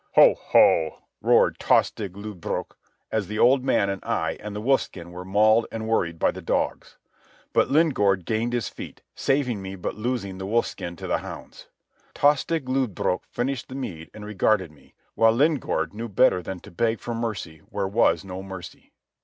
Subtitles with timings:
[0.15, 0.33] "Ho!
[0.33, 2.73] ho!" roared Tostig Lodbrog,
[3.11, 6.41] as the old man and I and the wolfskin were mauled and worried by the
[6.41, 6.97] dogs.
[7.53, 11.67] But Lingaard gained his feet, saving me but losing the wolfskin to the hounds.
[12.15, 16.99] Tostig Lodbrog finished the mead and regarded me, while Lingaard knew better than to beg
[16.99, 18.93] for mercy where was no mercy.